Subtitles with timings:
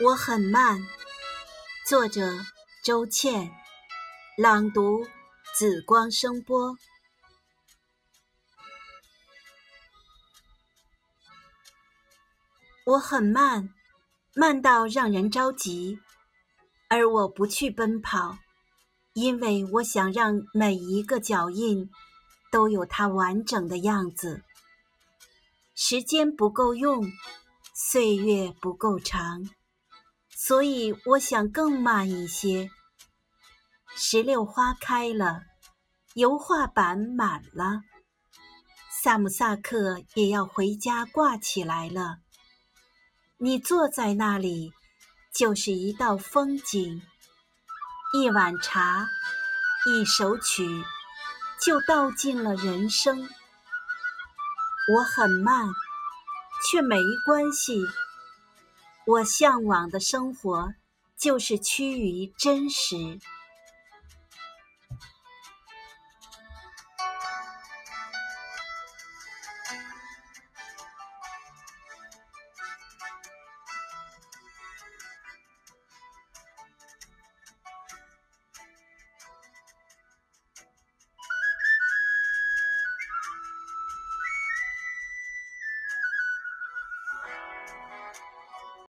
[0.00, 0.80] 我很慢。
[1.84, 2.38] 作者：
[2.84, 3.50] 周倩，
[4.36, 5.04] 朗读：
[5.56, 6.78] 紫光声波。
[12.84, 13.74] 我很慢，
[14.36, 15.98] 慢到让人着急，
[16.88, 18.38] 而我不去奔跑，
[19.14, 21.90] 因为我想让每一个脚印
[22.52, 24.44] 都有它完整的样子。
[25.74, 27.10] 时间不够用，
[27.74, 29.50] 岁月不够长。
[30.40, 32.70] 所以我想更慢一些。
[33.96, 35.42] 石榴花开了，
[36.14, 37.82] 油画板满了，
[38.88, 42.18] 萨姆萨克也要回家挂起来了。
[43.38, 44.72] 你坐在那里，
[45.34, 47.02] 就是一道风景。
[48.14, 49.08] 一碗茶，
[49.86, 50.84] 一首曲，
[51.60, 53.28] 就道尽了人生。
[54.94, 55.66] 我很慢，
[56.70, 56.96] 却没
[57.26, 57.84] 关系。
[59.08, 60.74] 我向往的生活，
[61.16, 63.18] 就是趋于真实。